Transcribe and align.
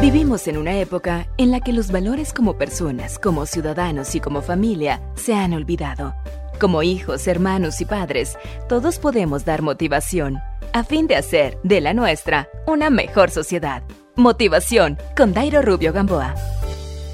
Vivimos 0.00 0.48
en 0.48 0.56
una 0.56 0.80
época 0.80 1.28
en 1.36 1.50
la 1.50 1.60
que 1.60 1.74
los 1.74 1.92
valores 1.92 2.32
como 2.32 2.56
personas, 2.56 3.18
como 3.18 3.44
ciudadanos 3.44 4.14
y 4.14 4.20
como 4.20 4.40
familia 4.40 5.02
se 5.14 5.34
han 5.34 5.52
olvidado. 5.52 6.14
Como 6.58 6.82
hijos, 6.82 7.26
hermanos 7.26 7.82
y 7.82 7.84
padres, 7.84 8.38
todos 8.66 8.98
podemos 8.98 9.44
dar 9.44 9.60
motivación 9.60 10.38
a 10.72 10.84
fin 10.84 11.06
de 11.06 11.16
hacer 11.16 11.58
de 11.64 11.82
la 11.82 11.92
nuestra 11.92 12.48
una 12.66 12.88
mejor 12.88 13.30
sociedad. 13.30 13.82
Motivación 14.16 14.96
con 15.14 15.34
Dairo 15.34 15.60
Rubio 15.60 15.92
Gamboa. 15.92 16.34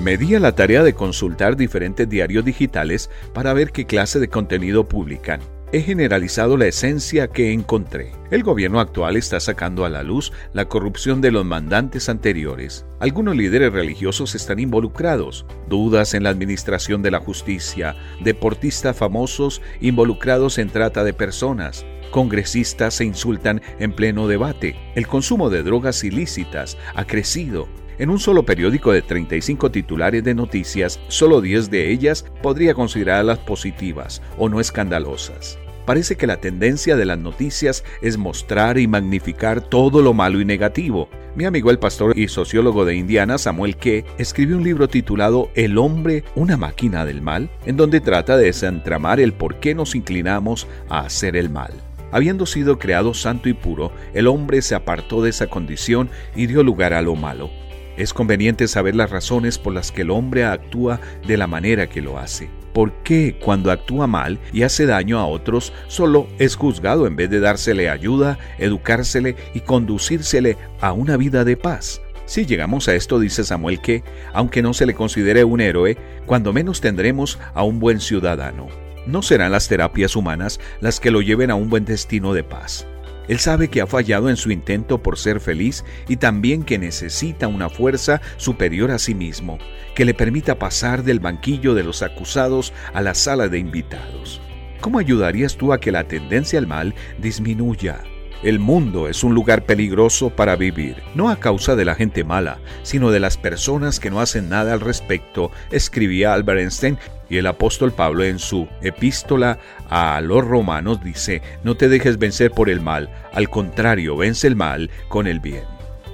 Me 0.00 0.16
di 0.16 0.36
a 0.36 0.40
la 0.40 0.52
tarea 0.52 0.84
de 0.84 0.94
consultar 0.94 1.56
diferentes 1.56 2.08
diarios 2.08 2.44
digitales 2.44 3.10
para 3.34 3.54
ver 3.54 3.72
qué 3.72 3.86
clase 3.86 4.20
de 4.20 4.28
contenido 4.28 4.88
publican 4.88 5.40
he 5.72 5.82
generalizado 5.82 6.56
la 6.56 6.66
esencia 6.66 7.28
que 7.28 7.52
encontré. 7.52 8.12
El 8.30 8.42
gobierno 8.42 8.80
actual 8.80 9.16
está 9.16 9.38
sacando 9.40 9.84
a 9.84 9.90
la 9.90 10.02
luz 10.02 10.32
la 10.52 10.66
corrupción 10.66 11.20
de 11.20 11.30
los 11.30 11.44
mandantes 11.44 12.08
anteriores. 12.08 12.86
Algunos 13.00 13.36
líderes 13.36 13.72
religiosos 13.72 14.34
están 14.34 14.58
involucrados, 14.58 15.44
dudas 15.68 16.14
en 16.14 16.22
la 16.22 16.30
administración 16.30 17.02
de 17.02 17.10
la 17.10 17.20
justicia, 17.20 17.96
deportistas 18.22 18.96
famosos 18.96 19.60
involucrados 19.80 20.58
en 20.58 20.70
trata 20.70 21.04
de 21.04 21.12
personas, 21.12 21.84
congresistas 22.10 22.94
se 22.94 23.04
insultan 23.04 23.60
en 23.78 23.92
pleno 23.92 24.28
debate, 24.28 24.76
el 24.94 25.06
consumo 25.06 25.50
de 25.50 25.62
drogas 25.62 26.02
ilícitas 26.04 26.78
ha 26.94 27.04
crecido, 27.04 27.68
en 27.98 28.10
un 28.10 28.18
solo 28.18 28.44
periódico 28.44 28.92
de 28.92 29.02
35 29.02 29.70
titulares 29.70 30.24
de 30.24 30.34
noticias, 30.34 31.00
solo 31.08 31.40
10 31.40 31.70
de 31.70 31.90
ellas 31.90 32.24
podría 32.42 32.74
considerarlas 32.74 33.38
positivas 33.38 34.22
o 34.36 34.48
no 34.48 34.60
escandalosas. 34.60 35.58
Parece 35.88 36.16
que 36.16 36.26
la 36.26 36.36
tendencia 36.36 36.96
de 36.96 37.06
las 37.06 37.18
noticias 37.18 37.82
es 38.02 38.18
mostrar 38.18 38.76
y 38.78 38.86
magnificar 38.86 39.62
todo 39.62 40.02
lo 40.02 40.12
malo 40.12 40.38
y 40.38 40.44
negativo. 40.44 41.08
Mi 41.34 41.46
amigo 41.46 41.70
el 41.70 41.78
pastor 41.78 42.12
y 42.18 42.28
sociólogo 42.28 42.84
de 42.84 42.94
Indiana, 42.94 43.38
Samuel 43.38 43.76
Key, 43.76 44.04
escribió 44.18 44.58
un 44.58 44.64
libro 44.64 44.88
titulado 44.88 45.50
El 45.54 45.78
hombre, 45.78 46.24
una 46.34 46.58
máquina 46.58 47.06
del 47.06 47.22
mal, 47.22 47.48
en 47.64 47.78
donde 47.78 48.02
trata 48.02 48.36
de 48.36 48.44
desentramar 48.44 49.18
el 49.18 49.32
por 49.32 49.60
qué 49.60 49.74
nos 49.74 49.94
inclinamos 49.94 50.66
a 50.90 51.00
hacer 51.00 51.36
el 51.36 51.48
mal. 51.48 51.72
Habiendo 52.12 52.44
sido 52.44 52.78
creado 52.78 53.14
santo 53.14 53.48
y 53.48 53.54
puro, 53.54 53.90
el 54.12 54.26
hombre 54.26 54.60
se 54.60 54.74
apartó 54.74 55.22
de 55.22 55.30
esa 55.30 55.46
condición 55.46 56.10
y 56.36 56.48
dio 56.48 56.62
lugar 56.62 56.92
a 56.92 57.00
lo 57.00 57.16
malo. 57.16 57.50
Es 57.98 58.14
conveniente 58.14 58.68
saber 58.68 58.94
las 58.94 59.10
razones 59.10 59.58
por 59.58 59.74
las 59.74 59.90
que 59.90 60.02
el 60.02 60.12
hombre 60.12 60.44
actúa 60.44 61.00
de 61.26 61.36
la 61.36 61.48
manera 61.48 61.88
que 61.88 62.00
lo 62.00 62.16
hace. 62.16 62.48
¿Por 62.72 62.92
qué 63.02 63.36
cuando 63.44 63.72
actúa 63.72 64.06
mal 64.06 64.38
y 64.52 64.62
hace 64.62 64.86
daño 64.86 65.18
a 65.18 65.26
otros 65.26 65.72
solo 65.88 66.28
es 66.38 66.54
juzgado 66.54 67.08
en 67.08 67.16
vez 67.16 67.28
de 67.28 67.40
dársele 67.40 67.90
ayuda, 67.90 68.38
educársele 68.58 69.34
y 69.52 69.60
conducírsele 69.60 70.56
a 70.80 70.92
una 70.92 71.16
vida 71.16 71.42
de 71.44 71.56
paz? 71.56 72.00
Si 72.24 72.46
llegamos 72.46 72.86
a 72.86 72.94
esto, 72.94 73.18
dice 73.18 73.42
Samuel 73.42 73.80
que, 73.80 74.04
aunque 74.32 74.62
no 74.62 74.74
se 74.74 74.86
le 74.86 74.94
considere 74.94 75.42
un 75.42 75.60
héroe, 75.60 75.96
cuando 76.24 76.52
menos 76.52 76.80
tendremos 76.80 77.40
a 77.52 77.64
un 77.64 77.80
buen 77.80 78.00
ciudadano. 78.00 78.68
No 79.08 79.22
serán 79.22 79.50
las 79.50 79.66
terapias 79.66 80.14
humanas 80.14 80.60
las 80.80 81.00
que 81.00 81.10
lo 81.10 81.20
lleven 81.20 81.50
a 81.50 81.56
un 81.56 81.68
buen 81.68 81.84
destino 81.84 82.32
de 82.32 82.44
paz. 82.44 82.86
Él 83.28 83.38
sabe 83.38 83.68
que 83.68 83.80
ha 83.80 83.86
fallado 83.86 84.30
en 84.30 84.36
su 84.36 84.50
intento 84.50 85.02
por 85.02 85.18
ser 85.18 85.38
feliz 85.40 85.84
y 86.08 86.16
también 86.16 86.64
que 86.64 86.78
necesita 86.78 87.46
una 87.46 87.68
fuerza 87.68 88.20
superior 88.38 88.90
a 88.90 88.98
sí 88.98 89.14
mismo, 89.14 89.58
que 89.94 90.04
le 90.04 90.14
permita 90.14 90.58
pasar 90.58 91.04
del 91.04 91.20
banquillo 91.20 91.74
de 91.74 91.84
los 91.84 92.02
acusados 92.02 92.72
a 92.92 93.02
la 93.02 93.14
sala 93.14 93.48
de 93.48 93.58
invitados. 93.58 94.40
¿Cómo 94.80 94.98
ayudarías 94.98 95.56
tú 95.56 95.72
a 95.72 95.80
que 95.80 95.92
la 95.92 96.04
tendencia 96.04 96.58
al 96.58 96.66
mal 96.66 96.94
disminuya? 97.20 98.02
El 98.42 98.60
mundo 98.60 99.08
es 99.08 99.24
un 99.24 99.34
lugar 99.34 99.64
peligroso 99.64 100.30
para 100.30 100.54
vivir, 100.54 101.02
no 101.16 101.28
a 101.28 101.40
causa 101.40 101.74
de 101.74 101.84
la 101.84 101.96
gente 101.96 102.22
mala, 102.22 102.58
sino 102.84 103.10
de 103.10 103.18
las 103.18 103.36
personas 103.36 103.98
que 103.98 104.10
no 104.10 104.20
hacen 104.20 104.48
nada 104.48 104.72
al 104.72 104.80
respecto, 104.80 105.50
escribía 105.72 106.34
Albert 106.34 106.60
Einstein 106.60 106.98
y 107.28 107.38
el 107.38 107.48
apóstol 107.48 107.92
Pablo 107.92 108.22
en 108.22 108.38
su 108.38 108.68
epístola 108.80 109.58
a 109.90 110.20
los 110.20 110.46
romanos 110.46 111.02
dice, 111.02 111.42
no 111.64 111.76
te 111.76 111.88
dejes 111.88 112.18
vencer 112.18 112.52
por 112.52 112.70
el 112.70 112.80
mal, 112.80 113.10
al 113.32 113.50
contrario, 113.50 114.16
vence 114.16 114.46
el 114.46 114.54
mal 114.54 114.88
con 115.08 115.26
el 115.26 115.40
bien. 115.40 115.64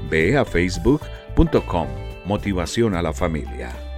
Ve 0.09 0.39
a 0.39 0.47
facebook.com, 0.47 1.89
motivación 2.25 2.95
a 2.95 3.03
la 3.03 3.13
familia. 3.13 3.94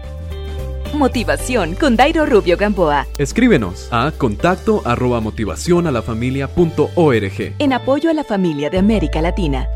Motivación 0.96 1.74
con 1.74 1.94
Dairo 1.96 2.26
Rubio 2.26 2.56
Gamboa. 2.56 3.06
Escríbenos 3.18 3.88
a 3.92 4.10
contacto 4.12 4.82
arroba 4.84 5.20
motivación 5.20 5.86
a 5.86 5.90
la 5.90 6.02
familia 6.02 6.48
punto 6.48 6.90
org. 6.94 7.54
En 7.58 7.72
apoyo 7.72 8.10
a 8.10 8.14
la 8.14 8.24
familia 8.24 8.70
de 8.70 8.78
América 8.78 9.20
Latina. 9.20 9.68